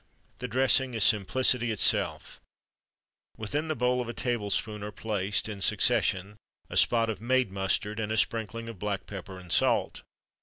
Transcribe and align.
The 0.39 0.47
dressing 0.47 0.95
is 0.95 1.03
simplicity 1.03 1.69
itself: 1.71 2.41
Within 3.37 3.67
the 3.67 3.75
bowl 3.75 4.01
of 4.01 4.09
a 4.09 4.13
table 4.15 4.49
spoon 4.49 4.81
are 4.81 4.91
placed, 4.91 5.47
in 5.47 5.61
succession, 5.61 6.37
a 6.71 6.75
spot 6.77 7.07
of 7.07 7.21
made 7.21 7.51
mustard, 7.51 7.99
and 7.99 8.11
a 8.11 8.17
sprinkling 8.17 8.67
of 8.67 8.79
black 8.79 9.05
pepper 9.05 9.37
and 9.37 9.51
salt. 9.51 10.01